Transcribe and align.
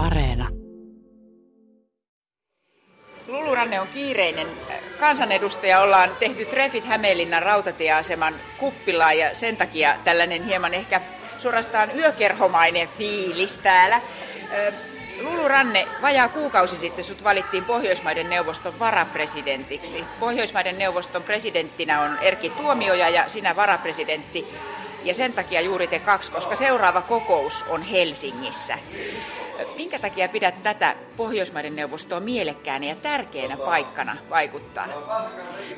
Areena. 0.00 0.48
Luluranne 3.26 3.80
on 3.80 3.88
kiireinen 3.88 4.46
kansanedustaja. 5.00 5.80
Ollaan 5.80 6.10
tehty 6.20 6.44
treffit 6.44 6.84
Hämeenlinnan 6.84 7.42
rautatieaseman 7.42 8.34
kuppilaan 8.58 9.18
ja 9.18 9.34
sen 9.34 9.56
takia 9.56 9.96
tällainen 10.04 10.44
hieman 10.44 10.74
ehkä 10.74 11.00
suorastaan 11.38 11.98
yökerhomainen 11.98 12.88
fiilis 12.98 13.58
täällä. 13.58 14.00
Lulu 15.20 15.48
Ranne, 15.48 15.88
vajaa 16.02 16.28
kuukausi 16.28 16.76
sitten 16.76 17.04
sut 17.04 17.24
valittiin 17.24 17.64
Pohjoismaiden 17.64 18.30
neuvoston 18.30 18.78
varapresidentiksi. 18.78 20.04
Pohjoismaiden 20.20 20.78
neuvoston 20.78 21.22
presidenttinä 21.22 22.02
on 22.02 22.18
Erkki 22.18 22.50
Tuomioja 22.50 23.08
ja 23.08 23.28
sinä 23.28 23.56
varapresidentti. 23.56 24.46
Ja 25.04 25.14
sen 25.14 25.32
takia 25.32 25.60
juuri 25.60 25.86
te 25.86 25.98
kaksi, 25.98 26.32
koska 26.32 26.54
seuraava 26.54 27.02
kokous 27.02 27.64
on 27.68 27.82
Helsingissä. 27.82 28.78
Minkä 29.76 29.98
takia 29.98 30.28
pidät 30.28 30.62
tätä 30.62 30.96
Pohjoismaiden 31.16 31.76
neuvostoa 31.76 32.20
mielekkäänä 32.20 32.86
ja 32.86 32.96
tärkeänä 32.96 33.56
paikkana 33.56 34.16
vaikuttaa? 34.30 34.86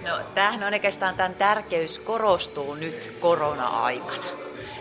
No, 0.02 0.18
tämähän 0.34 0.62
on 0.62 0.72
oikeastaan 0.72 1.14
tämän 1.14 1.34
tärkeys 1.34 1.98
korostuu 1.98 2.74
nyt 2.74 3.16
korona-aikana. 3.20 4.24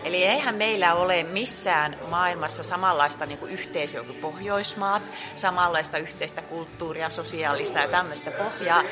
Eli 0.04 0.24
eihän 0.24 0.54
meillä 0.54 0.94
ole 0.94 1.22
missään 1.22 1.98
maailmassa 2.08 2.62
samanlaista 2.62 3.26
niin 3.26 3.38
kuin 3.38 3.52
yhteisöä 3.52 4.02
kuin 4.02 4.18
Pohjoismaat, 4.18 5.02
samanlaista 5.34 5.98
yhteistä 5.98 6.42
kulttuuria, 6.42 7.10
sosiaalista 7.10 7.78
ja 7.78 7.88
tämmöistä 7.88 8.30
pohjaa. 8.30 8.82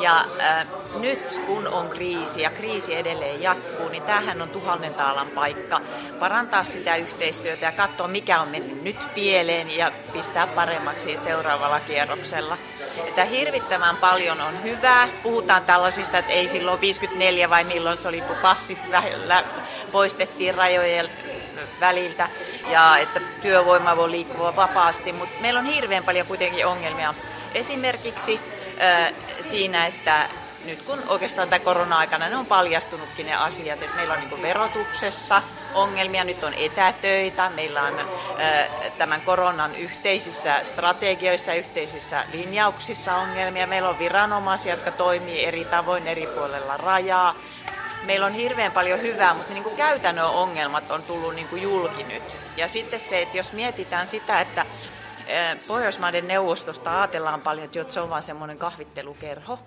Ja 0.00 0.24
äh, 0.40 0.66
nyt 1.00 1.40
kun 1.46 1.68
on 1.68 1.88
kriisi 1.88 2.40
ja 2.40 2.50
kriisi 2.50 2.94
edelleen 2.94 3.42
jatkuu, 3.42 3.88
niin 3.88 4.02
tämähän 4.02 4.42
on 4.42 4.48
tuhannen 4.48 4.94
taalan 4.94 5.28
paikka 5.28 5.80
parantaa 6.18 6.64
sitä 6.64 6.96
yhteistyötä 6.96 7.66
ja 7.66 7.72
katsoa 7.72 8.08
mikä 8.08 8.40
on 8.40 8.48
mennyt 8.48 8.82
nyt 8.82 9.14
pieleen 9.14 9.76
ja 9.76 9.92
pistää 10.12 10.46
paremmaksi 10.46 11.16
seuraavalla 11.16 11.80
kierroksella. 11.80 12.58
Että 13.06 13.24
hirvittävän 13.24 13.96
paljon 13.96 14.40
on 14.40 14.62
hyvää. 14.62 15.08
Puhutaan 15.22 15.64
tällaisista, 15.64 16.18
että 16.18 16.32
ei 16.32 16.48
silloin 16.48 16.80
54 16.80 17.50
vai 17.50 17.64
milloin 17.64 17.98
se 17.98 18.08
oli, 18.08 18.20
kun 18.20 18.36
passit 18.36 18.78
poistettiin 19.88 20.54
rajojen 20.54 21.08
väliltä 21.80 22.28
ja 22.70 22.98
että 22.98 23.20
työvoima 23.42 23.96
voi 23.96 24.10
liikkua 24.10 24.56
vapaasti, 24.56 25.12
mutta 25.12 25.40
meillä 25.40 25.60
on 25.60 25.66
hirveän 25.66 26.04
paljon 26.04 26.26
kuitenkin 26.26 26.66
ongelmia. 26.66 27.14
Esimerkiksi 27.54 28.40
äh, 28.82 29.12
siinä, 29.40 29.86
että 29.86 30.28
nyt 30.64 30.82
kun 30.82 30.98
oikeastaan 31.08 31.48
tämä 31.48 31.64
korona-aikana 31.64 32.28
ne 32.28 32.36
on 32.36 32.46
paljastunutkin 32.46 33.26
ne 33.26 33.34
asiat, 33.34 33.82
että 33.82 33.96
meillä 33.96 34.14
on 34.14 34.20
niin 34.20 34.42
verotuksessa 34.42 35.42
ongelmia, 35.74 36.24
nyt 36.24 36.44
on 36.44 36.54
etätöitä, 36.54 37.50
meillä 37.50 37.82
on 37.82 37.98
äh, 38.00 38.06
tämän 38.98 39.20
koronan 39.20 39.76
yhteisissä 39.76 40.60
strategioissa, 40.62 41.54
yhteisissä 41.54 42.24
linjauksissa 42.32 43.16
ongelmia, 43.16 43.66
meillä 43.66 43.88
on 43.88 43.98
viranomaisia, 43.98 44.72
jotka 44.72 44.90
toimii 44.90 45.44
eri 45.44 45.64
tavoin 45.64 46.08
eri 46.08 46.26
puolella 46.26 46.76
rajaa, 46.76 47.34
meillä 48.02 48.26
on 48.26 48.32
hirveän 48.32 48.72
paljon 48.72 49.02
hyvää, 49.02 49.34
mutta 49.34 49.52
niin 49.52 49.64
kuin 49.64 49.76
käytännön 49.76 50.24
ongelmat 50.24 50.90
on 50.90 51.02
tullut 51.02 51.34
niin 51.34 51.48
kuin 51.48 51.62
julki 51.62 52.04
nyt. 52.04 52.22
Ja 52.56 52.68
sitten 52.68 53.00
se, 53.00 53.22
että 53.22 53.36
jos 53.36 53.52
mietitään 53.52 54.06
sitä, 54.06 54.40
että 54.40 54.66
Pohjoismaiden 55.66 56.28
neuvostosta 56.28 56.98
ajatellaan 57.00 57.40
paljon, 57.40 57.64
että 57.64 57.94
se 57.94 58.00
on 58.00 58.10
vain 58.10 58.22
semmoinen 58.22 58.58
kahvittelukerho, 58.58 59.58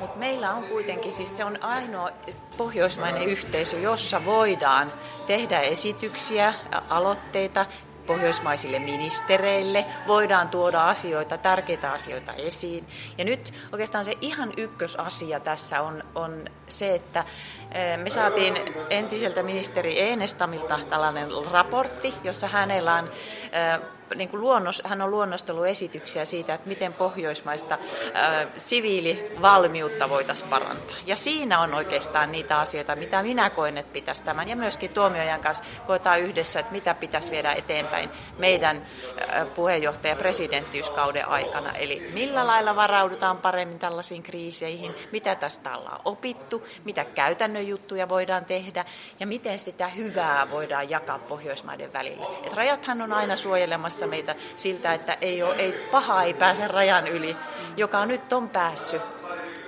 mutta 0.00 0.18
meillä 0.18 0.50
on 0.50 0.62
kuitenkin, 0.64 1.12
siis 1.12 1.36
se 1.36 1.44
on 1.44 1.64
ainoa 1.64 2.10
pohjoismainen 2.56 3.22
yhteisö, 3.22 3.78
jossa 3.78 4.24
voidaan 4.24 4.92
tehdä 5.26 5.60
esityksiä, 5.60 6.54
aloitteita, 6.90 7.66
pohjoismaisille 8.06 8.78
ministereille, 8.78 9.86
voidaan 10.06 10.48
tuoda 10.48 10.88
asioita, 10.88 11.38
tärkeitä 11.38 11.92
asioita 11.92 12.32
esiin. 12.32 12.86
Ja 13.18 13.24
nyt 13.24 13.52
oikeastaan 13.72 14.04
se 14.04 14.12
ihan 14.20 14.52
ykkösasia 14.56 15.40
tässä 15.40 15.80
on, 15.80 16.04
on 16.14 16.44
se, 16.68 16.94
että 16.94 17.24
eh, 17.72 17.98
me 17.98 18.10
saatiin 18.10 18.54
entiseltä 18.90 19.42
ministeri 19.42 20.00
Enestamilta 20.00 20.80
tällainen 20.90 21.28
raportti, 21.50 22.14
jossa 22.24 22.48
hänellä 22.48 22.94
on 22.94 23.10
eh, 23.52 23.80
niin 24.14 24.28
kuin 24.28 24.40
luonnos, 24.40 24.82
hän 24.84 25.02
on 25.02 25.10
luonnostellut 25.10 25.66
esityksiä 25.66 26.24
siitä, 26.24 26.54
että 26.54 26.68
miten 26.68 26.92
pohjoismaista 26.92 27.78
ää, 28.14 28.46
siviilivalmiutta 28.56 30.08
voitaisiin 30.08 30.50
parantaa. 30.50 30.96
Ja 31.06 31.16
siinä 31.16 31.60
on 31.60 31.74
oikeastaan 31.74 32.32
niitä 32.32 32.58
asioita, 32.58 32.96
mitä 32.96 33.22
minä 33.22 33.50
koen, 33.50 33.78
että 33.78 33.92
pitäisi 33.92 34.24
tämän, 34.24 34.48
ja 34.48 34.56
myöskin 34.56 34.90
tuomiojan 34.90 35.40
kanssa 35.40 35.64
koetaan 35.86 36.20
yhdessä, 36.20 36.60
että 36.60 36.72
mitä 36.72 36.94
pitäisi 36.94 37.30
viedä 37.30 37.52
eteenpäin 37.52 38.10
meidän 38.38 38.82
ää, 39.28 39.44
puheenjohtaja 39.44 40.16
presidenttiyskauden 40.16 41.28
aikana. 41.28 41.72
Eli 41.72 42.10
millä 42.14 42.46
lailla 42.46 42.76
varaudutaan 42.76 43.38
paremmin 43.38 43.78
tällaisiin 43.78 44.22
kriiseihin, 44.22 44.94
mitä 45.12 45.34
tästä 45.34 45.76
ollaan 45.76 46.00
opittu, 46.04 46.66
mitä 46.84 47.04
käytännön 47.04 47.68
juttuja 47.68 48.08
voidaan 48.08 48.44
tehdä, 48.44 48.84
ja 49.20 49.26
miten 49.26 49.58
sitä 49.58 49.88
hyvää 49.88 50.50
voidaan 50.50 50.90
jakaa 50.90 51.18
Pohjoismaiden 51.18 51.92
välille. 51.92 52.26
Et 52.44 52.52
rajathan 52.52 53.02
on 53.02 53.12
aina 53.12 53.36
suojelemassa 53.36 53.93
suojassa 53.94 54.06
meitä 54.06 54.34
siltä, 54.56 54.94
että 54.94 55.18
ei, 55.20 55.42
ole, 55.42 55.54
ei 55.54 55.72
paha 55.72 56.22
ei 56.22 56.34
pääse 56.34 56.68
rajan 56.68 57.06
yli, 57.06 57.36
joka 57.76 58.06
nyt 58.06 58.32
on 58.32 58.48
päässyt 58.48 59.02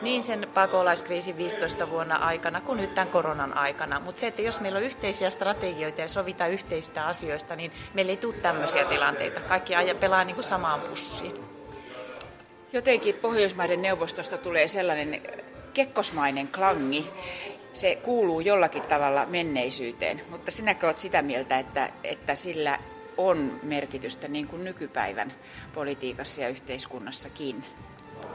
niin 0.03 0.23
sen 0.23 0.49
pakolaiskriisin 0.55 1.37
15 1.37 1.91
vuonna 1.91 2.17
aikana 2.17 2.61
kuin 2.61 2.81
nyt 2.81 2.95
tämän 2.95 3.09
koronan 3.09 3.55
aikana. 3.55 4.01
Mutta 4.01 4.21
se, 4.21 4.27
että 4.27 4.43
jos 4.43 4.61
meillä 4.61 4.77
on 4.77 4.85
yhteisiä 4.85 5.31
strategioita 5.31 6.01
ja 6.01 6.09
sovitaan 6.09 6.51
yhteistä 6.51 7.07
asioista, 7.07 7.57
niin 7.57 7.73
meillä 7.95 8.11
ei 8.11 8.17
tule 8.17 8.35
tämmöisiä 8.35 8.85
tilanteita. 8.85 9.41
Kaikki 9.41 9.73
pelaa 10.01 10.25
niin 10.25 10.35
kuin 10.35 10.45
samaan 10.45 10.81
pussiin. 10.81 11.45
Jotenkin 12.73 13.15
Pohjoismaiden 13.15 13.83
neuvostosta 13.83 14.39
tulee 14.39 14.69
sellainen 14.69 15.23
kekkosmainen 15.75 16.49
klangi. 16.49 17.11
Se 17.73 17.97
kuuluu 17.97 18.41
jollakin 18.41 18.83
tavalla 18.83 19.27
menneisyyteen, 19.27 20.23
mutta 20.31 20.51
sinäkö 20.51 20.87
olet 20.87 20.99
sitä 20.99 21.23
mieltä, 21.23 21.59
että, 21.59 21.91
että 22.05 22.35
sillä 22.35 22.79
on 23.17 23.61
merkitystä 23.63 24.29
niin 24.29 24.49
kuin 24.49 24.65
nykypäivän 24.65 25.33
politiikassa 25.75 26.43
ja 26.43 26.49
yhteiskunnassakin. 26.49 27.65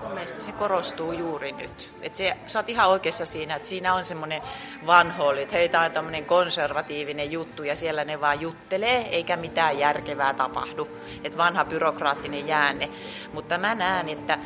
Mun 0.04 0.12
mielestä 0.12 0.42
se 0.42 0.52
korostuu 0.52 1.12
juuri 1.12 1.52
nyt. 1.52 1.94
Et 2.02 2.16
se, 2.16 2.38
sä 2.48 2.60
oot 2.60 2.70
ihan 2.70 2.90
oikeassa 2.90 3.26
siinä, 3.26 3.56
että 3.56 3.68
siinä 3.68 3.94
on 3.94 4.04
semmoinen 4.04 4.42
vanhooli, 4.88 5.42
että 5.42 5.58
heitä 5.58 5.82
on 5.82 5.92
tämmöinen 5.92 6.26
konservatiivinen 6.26 7.32
juttu 7.32 7.64
ja 7.64 7.76
siellä 7.76 8.04
ne 8.04 8.22
vaan 8.22 8.42
juttelee, 8.42 8.98
eikä 8.98 9.38
mitään 9.38 9.80
järkevää 9.80 10.34
tapahdu. 10.34 10.88
Että 11.24 11.38
vanha 11.38 11.66
byrokraattinen 11.66 12.48
jäänne. 12.48 12.90
Mutta 13.34 13.58
mä 13.58 13.76
näen, 13.76 14.10
että 14.10 14.40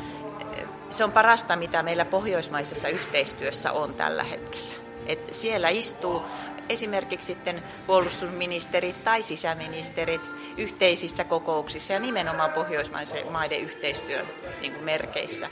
eh, 0.56 0.64
se 0.90 1.04
on 1.04 1.12
parasta, 1.12 1.56
mitä 1.56 1.82
meillä 1.82 2.04
pohjoismaisessa 2.04 2.88
yhteistyössä 2.88 3.72
on 3.72 3.94
tällä 3.94 4.24
hetkellä. 4.24 4.74
Et 5.06 5.34
siellä 5.34 5.68
istuu 5.68 6.22
esimerkiksi 6.68 7.26
sitten 7.26 7.62
puolustusministerit 7.86 9.04
tai 9.04 9.22
sisäministerit 9.22 10.22
yhteisissä 10.56 11.24
kokouksissa 11.24 11.92
ja 11.92 11.98
nimenomaan 11.98 12.52
Pohjoismaiden 12.52 13.60
yhteistyön 13.60 14.26
niin 14.60 14.84
merkeissä. 14.84 15.48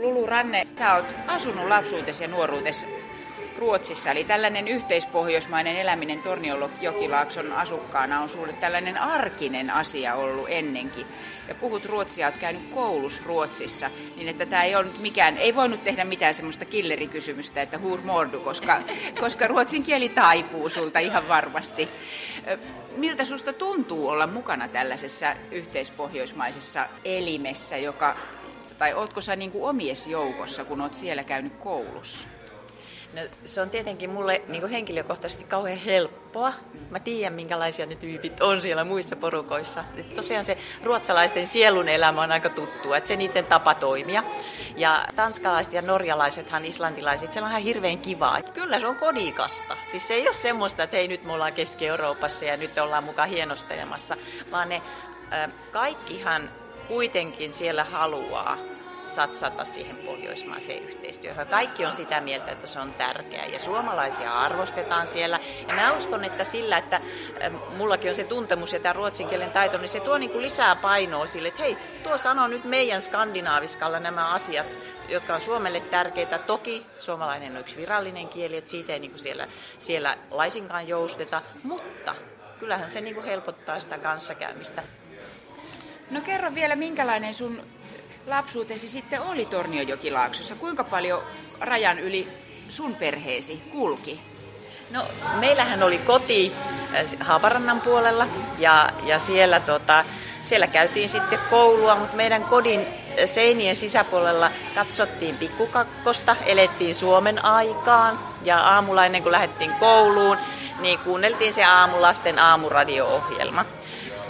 Lulu 0.00 0.26
Ranne, 0.26 0.66
sä 0.78 0.94
oot 0.94 1.06
asunut 1.26 1.68
lapsuutesi 1.68 2.24
ja 2.24 2.28
nuoruutesi 2.28 2.97
Ruotsissa, 3.58 4.10
eli 4.10 4.24
tällainen 4.24 4.68
yhteispohjoismainen 4.68 5.76
eläminen 5.76 6.22
Torniojokilaakson 6.22 7.52
asukkaana 7.52 8.20
on 8.20 8.28
sulle 8.28 8.52
tällainen 8.52 8.98
arkinen 8.98 9.70
asia 9.70 10.14
ollut 10.14 10.46
ennenkin. 10.48 11.06
Ja 11.48 11.54
puhut 11.54 11.84
ruotsia, 11.84 12.26
olet 12.26 12.36
käynyt 12.40 12.62
koulussa 12.74 13.22
Ruotsissa, 13.26 13.90
niin 14.16 14.28
että 14.28 14.46
tämä 14.46 14.62
ei 14.62 14.76
ollut 14.76 14.98
mikään, 14.98 15.36
ei 15.36 15.54
voinut 15.54 15.84
tehdä 15.84 16.04
mitään 16.04 16.34
semmoista 16.34 16.64
killerikysymystä, 16.64 17.62
että 17.62 17.78
hur 17.78 18.02
mordu, 18.02 18.40
koska, 18.40 18.82
koska 19.20 19.46
ruotsin 19.46 19.82
kieli 19.82 20.08
taipuu 20.08 20.68
sulta 20.68 20.98
ihan 20.98 21.28
varmasti. 21.28 21.88
Miltä 22.96 23.24
susta 23.24 23.52
tuntuu 23.52 24.08
olla 24.08 24.26
mukana 24.26 24.68
tällaisessa 24.68 25.34
yhteispohjoismaisessa 25.50 26.88
elimessä, 27.04 27.76
joka, 27.76 28.16
tai 28.78 28.94
ootko 28.94 29.20
sä 29.20 29.36
niin 29.36 29.52
kuin 29.52 29.64
omies 29.64 30.06
joukossa, 30.06 30.64
kun 30.64 30.80
oot 30.80 30.94
siellä 30.94 31.24
käynyt 31.24 31.52
koulussa? 31.52 32.28
No, 33.14 33.20
se 33.44 33.60
on 33.60 33.70
tietenkin 33.70 34.10
mulle 34.10 34.42
niin 34.48 34.60
kuin 34.60 34.70
henkilökohtaisesti 34.70 35.44
kauhean 35.44 35.78
helppoa. 35.78 36.52
Mä 36.90 37.00
tiedän, 37.00 37.32
minkälaisia 37.32 37.86
ne 37.86 37.94
tyypit 37.94 38.40
on 38.40 38.62
siellä 38.62 38.84
muissa 38.84 39.16
porukoissa. 39.16 39.84
Et 39.96 40.14
tosiaan 40.14 40.44
se 40.44 40.58
ruotsalaisten 40.82 41.46
sielun 41.46 41.88
elämä 41.88 42.22
on 42.22 42.32
aika 42.32 42.48
tuttu, 42.48 42.92
että 42.92 43.08
se 43.08 43.16
niiden 43.16 43.44
tapa 43.44 43.74
toimia. 43.74 44.22
Ja 44.76 45.06
tanskalaiset 45.16 45.72
ja 45.72 45.82
norjalaisethan, 45.82 46.64
islantilaiset, 46.64 47.32
se 47.32 47.40
on 47.40 47.50
ihan 47.50 47.62
hirveän 47.62 47.98
kivaa. 47.98 48.38
Et 48.38 48.50
kyllä 48.50 48.80
se 48.80 48.86
on 48.86 48.96
kodikasta. 48.96 49.76
Siis 49.90 50.08
se 50.08 50.14
ei 50.14 50.26
ole 50.26 50.34
semmoista, 50.34 50.82
että 50.82 50.96
hei 50.96 51.08
nyt 51.08 51.24
me 51.24 51.32
ollaan 51.32 51.52
Keski-Euroopassa 51.52 52.44
ja 52.44 52.56
nyt 52.56 52.78
ollaan 52.78 53.04
mukaan 53.04 53.28
hienostelemassa, 53.28 54.16
vaan 54.50 54.68
ne 54.68 54.82
äh, 55.32 55.50
kaikkihan 55.72 56.50
kuitenkin 56.88 57.52
siellä 57.52 57.84
haluaa 57.84 58.58
satsata 59.08 59.64
siihen 59.64 59.96
pohjoismaiseen 59.96 60.82
yhteistyöhön. 60.82 61.46
Kaikki 61.46 61.86
on 61.86 61.92
sitä 61.92 62.20
mieltä, 62.20 62.52
että 62.52 62.66
se 62.66 62.80
on 62.80 62.94
tärkeää 62.94 63.46
ja 63.46 63.60
suomalaisia 63.60 64.32
arvostetaan 64.32 65.06
siellä. 65.06 65.40
Ja 65.68 65.74
mä 65.74 65.92
uskon, 65.92 66.24
että 66.24 66.44
sillä, 66.44 66.78
että 66.78 67.00
mullakin 67.76 68.08
on 68.08 68.14
se 68.14 68.24
tuntemus 68.24 68.72
ja 68.72 68.80
tämä 68.80 68.92
ruotsin 68.92 69.28
kielen 69.28 69.50
taito, 69.50 69.78
niin 69.78 69.88
se 69.88 70.00
tuo 70.00 70.18
niin 70.18 70.30
kuin 70.30 70.42
lisää 70.42 70.76
painoa 70.76 71.26
sille, 71.26 71.48
että 71.48 71.62
hei, 71.62 71.76
tuo 72.02 72.18
sanoo 72.18 72.48
nyt 72.48 72.64
meidän 72.64 73.02
skandinaaviskalla 73.02 74.00
nämä 74.00 74.26
asiat, 74.26 74.76
jotka 75.08 75.34
on 75.34 75.40
Suomelle 75.40 75.80
tärkeitä. 75.80 76.38
Toki 76.38 76.86
suomalainen 76.98 77.52
on 77.52 77.60
yksi 77.60 77.76
virallinen 77.76 78.28
kieli, 78.28 78.56
että 78.56 78.70
siitä 78.70 78.92
ei 78.92 78.98
niin 78.98 79.10
kuin 79.10 79.20
siellä, 79.20 79.46
siellä 79.78 80.18
laisinkaan 80.30 80.88
jousteta, 80.88 81.42
mutta 81.62 82.14
kyllähän 82.58 82.90
se 82.90 83.00
niin 83.00 83.14
kuin 83.14 83.26
helpottaa 83.26 83.78
sitä 83.78 83.98
kanssakäymistä. 83.98 84.82
No 86.10 86.20
kerro 86.20 86.54
vielä, 86.54 86.76
minkälainen 86.76 87.34
sun 87.34 87.62
lapsuutesi 88.28 88.88
sitten 88.88 89.22
oli 89.22 89.46
Torniojokilaaksossa? 89.46 90.54
Kuinka 90.54 90.84
paljon 90.84 91.22
rajan 91.60 91.98
yli 91.98 92.28
sun 92.68 92.94
perheesi 92.94 93.62
kulki? 93.70 94.20
No, 94.90 95.02
meillähän 95.40 95.82
oli 95.82 95.98
koti 95.98 96.52
äh, 96.94 97.06
Haaparannan 97.20 97.80
puolella 97.80 98.26
ja, 98.58 98.90
ja 99.04 99.18
siellä, 99.18 99.60
tota, 99.60 100.04
siellä 100.42 100.66
käytiin 100.66 101.08
sitten 101.08 101.38
koulua, 101.50 101.94
mutta 101.94 102.16
meidän 102.16 102.44
kodin 102.44 102.80
äh, 102.80 102.86
seinien 103.26 103.76
sisäpuolella 103.76 104.50
katsottiin 104.74 105.36
pikkukakkosta, 105.36 106.36
elettiin 106.46 106.94
Suomen 106.94 107.44
aikaan 107.44 108.18
ja 108.42 108.58
aamulla 108.58 109.06
ennen 109.06 109.22
kuin 109.22 109.32
lähdettiin 109.32 109.72
kouluun, 109.72 110.38
niin 110.80 110.98
kuunneltiin 110.98 111.54
se 111.54 111.64
aamulasten 111.64 112.38
aamuradio-ohjelma 112.38 113.64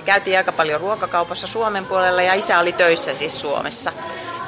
käytiin 0.08 0.36
aika 0.36 0.52
paljon 0.52 0.80
ruokakaupassa 0.80 1.46
Suomen 1.46 1.86
puolella 1.86 2.22
ja 2.22 2.34
isä 2.34 2.58
oli 2.58 2.72
töissä 2.72 3.14
siis 3.14 3.40
Suomessa. 3.40 3.92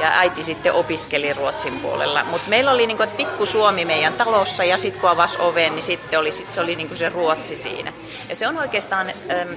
Ja 0.01 0.09
äiti 0.13 0.45
sitten 0.45 0.73
opiskeli 0.73 1.33
Ruotsin 1.33 1.81
puolella. 1.81 2.25
Mutta 2.25 2.49
meillä 2.51 2.71
oli 2.71 2.87
niinku, 2.87 3.05
pikku 3.17 3.47
Suomi 3.47 3.85
meidän 3.85 4.13
talossa 4.13 4.65
ja 4.65 4.77
sitten 4.77 5.01
kun 5.01 5.11
avasi 5.11 5.39
oven, 5.41 5.75
niin 5.75 5.83
sitten 5.83 6.21
oli, 6.21 6.33
sit 6.33 6.53
se 6.53 6.61
oli 6.61 6.77
niinku 6.77 6.97
se 6.97 7.09
Ruotsi 7.09 7.57
siinä. 7.57 7.93
Ja 8.29 8.37
se 8.37 8.49
on 8.49 8.59
oikeastaan, 8.59 9.07
ähm, 9.31 9.49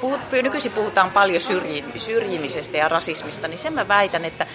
puhut, 0.00 0.20
nykyisin 0.32 0.72
puhutaan 0.72 1.10
paljon 1.10 1.40
syrji, 1.40 1.84
syrjimisestä 1.96 2.76
ja 2.76 2.88
rasismista, 2.88 3.48
niin 3.48 3.58
sen 3.58 3.72
mä 3.72 3.88
väitän, 3.88 4.24
että 4.24 4.46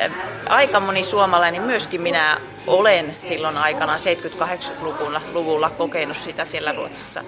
ähm, 0.00 0.12
aika 0.48 0.80
moni 0.80 1.04
suomalainen, 1.04 1.62
myöskin 1.62 2.00
minä 2.00 2.38
olen 2.66 3.16
silloin 3.18 3.56
aikana 3.56 3.96
78-luvulla 3.96 5.70
kokenut 5.70 6.16
sitä 6.16 6.44
siellä 6.44 6.72
Ruotsissa 6.72 7.24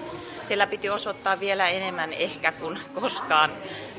siellä 0.47 0.67
piti 0.67 0.89
osoittaa 0.89 1.39
vielä 1.39 1.67
enemmän 1.67 2.13
ehkä 2.13 2.51
kuin 2.51 2.79
koskaan 2.93 3.51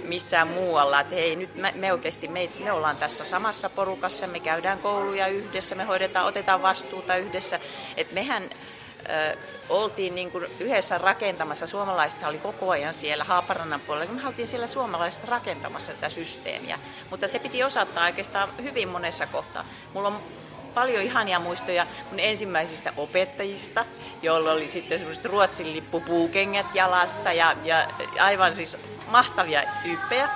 missään 0.04 0.48
muualla. 0.48 1.00
Että 1.00 1.14
hei, 1.14 1.36
nyt 1.36 1.56
me, 1.56 1.72
me 1.76 1.92
oikeasti, 1.92 2.28
me, 2.28 2.48
me 2.64 2.72
ollaan 2.72 2.96
tässä 2.96 3.24
samassa 3.24 3.70
porukassa, 3.70 4.26
me 4.26 4.40
käydään 4.40 4.78
kouluja 4.78 5.26
yhdessä, 5.26 5.74
me 5.74 5.84
hoidetaan, 5.84 6.26
otetaan 6.26 6.62
vastuuta 6.62 7.16
yhdessä. 7.16 7.60
Että 7.96 8.14
mehän 8.14 8.42
ö, 8.42 9.36
oltiin 9.68 10.14
niin 10.14 10.30
kuin 10.30 10.46
yhdessä 10.60 10.98
rakentamassa, 10.98 11.66
suomalaiset 11.66 12.22
oli 12.24 12.38
koko 12.38 12.70
ajan 12.70 12.94
siellä 12.94 13.24
Haaparannan 13.24 13.80
puolella, 13.80 14.12
me 14.12 14.26
oltiin 14.26 14.48
siellä 14.48 14.66
suomalaiset 14.66 15.24
rakentamassa 15.24 15.92
tätä 15.92 16.08
systeemiä. 16.08 16.78
Mutta 17.10 17.28
se 17.28 17.38
piti 17.38 17.64
osata 17.64 18.04
oikeastaan 18.04 18.48
hyvin 18.62 18.88
monessa 18.88 19.26
kohtaa. 19.26 19.64
Mulla 19.94 20.08
on 20.08 20.20
paljon 20.78 21.02
ihania 21.02 21.38
muistoja 21.38 21.86
mun 22.10 22.20
ensimmäisistä 22.20 22.92
opettajista, 22.96 23.84
joilla 24.22 24.52
oli 24.52 24.68
sitten 24.68 24.98
semmoiset 24.98 25.24
ruotsin 25.24 25.72
lippupuukengät 25.72 26.66
jalassa 26.74 27.32
ja, 27.32 27.56
ja 27.64 27.88
aivan 28.20 28.54
siis 28.54 28.76
mahtavia 29.10 29.62
tyyppejä. 29.82 30.28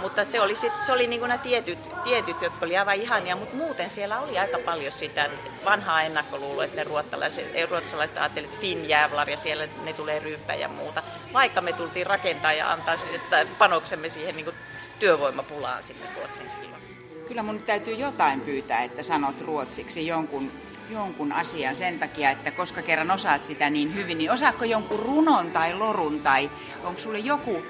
Mutta 0.00 0.24
se 0.24 0.40
oli, 0.40 0.54
sit, 0.54 0.80
se 0.80 0.92
oli 0.92 1.06
niinku 1.06 1.26
nämä 1.26 1.38
tietyt, 1.38 1.78
tietyt, 2.04 2.42
jotka 2.42 2.66
oli 2.66 2.76
aivan 2.76 2.94
ihania, 2.94 3.36
mutta 3.36 3.56
muuten 3.56 3.90
siellä 3.90 4.20
oli 4.20 4.38
aika 4.38 4.58
paljon 4.58 4.92
sitä 4.92 5.30
vanhaa 5.64 6.02
ennakkoluuloa, 6.02 6.64
että 6.64 6.76
ne 6.76 6.84
ruotsalaiset, 6.84 7.46
ruotsalaiset 7.70 8.16
ajattelivat, 8.16 8.54
että 8.54 8.60
Finn 8.60 8.88
Jävlar 8.88 9.30
ja 9.30 9.36
siellä 9.36 9.68
ne 9.84 9.92
tulee 9.92 10.18
ryyppää 10.18 10.56
ja 10.56 10.68
muuta. 10.68 11.02
Vaikka 11.32 11.60
me 11.60 11.72
tultiin 11.72 12.06
rakentaa 12.06 12.52
ja 12.52 12.72
antaa 12.72 12.96
sitten 12.96 13.48
panoksemme 13.58 14.08
siihen 14.08 14.36
niinku 14.36 14.52
työvoimapulaan 14.98 15.82
sitten 15.82 16.08
Ruotsin 16.16 16.50
silloin. 16.50 17.05
Kyllä 17.28 17.42
mun 17.42 17.62
täytyy 17.62 17.94
jotain 17.94 18.40
pyytää, 18.40 18.82
että 18.82 19.02
sanot 19.02 19.40
ruotsiksi 19.40 20.06
jonkun, 20.06 20.52
jonkun 20.90 21.32
asian 21.32 21.76
sen 21.76 21.98
takia, 21.98 22.30
että 22.30 22.50
koska 22.50 22.82
kerran 22.82 23.10
osaat 23.10 23.44
sitä 23.44 23.70
niin 23.70 23.94
hyvin, 23.94 24.18
niin 24.18 24.30
osaatko 24.30 24.64
jonkun 24.64 24.98
runon 24.98 25.50
tai 25.50 25.74
lorun 25.74 26.20
tai 26.20 26.50
onko 26.84 26.98
sulle 26.98 27.18
joku 27.18 27.62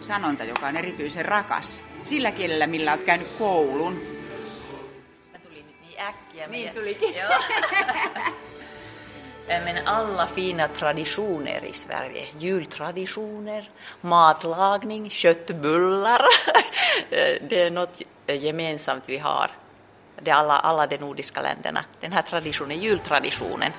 sanonta, 0.00 0.44
joka 0.44 0.66
on 0.66 0.76
erityisen 0.76 1.24
rakas 1.24 1.84
sillä 2.04 2.32
kielellä, 2.32 2.66
millä 2.66 2.92
olet 2.92 3.04
käynyt 3.04 3.28
koulun? 3.38 4.02
Mä 5.32 5.38
tulin 5.38 5.66
nyt 5.66 5.76
niin 5.80 6.00
äkkiä. 6.00 6.46
Niin 6.46 6.74
tulikin. 6.74 7.14
Joo. 7.14 7.42
Men 9.64 9.88
alla 9.88 10.26
fina 10.26 10.68
traditioner 10.68 11.64
i 11.64 11.72
Sverige, 11.72 12.28
jultraditioner, 12.40 13.64
matlagning, 14.02 15.08
köttbullar, 15.22 16.22
det 17.50 17.62
är 17.62 17.70
något 17.70 18.13
Eh, 18.26 18.44
gemensamt 18.44 19.08
vi 19.08 19.18
har. 19.18 19.50
Det 20.20 20.30
alla, 20.30 20.58
alla 20.58 20.86
de 20.86 20.98
nordiska 20.98 21.42
länderna. 21.42 21.84
Den 22.00 22.12
här 22.12 22.22
traditionen, 22.22 22.78
jultraditionen. 22.78 23.70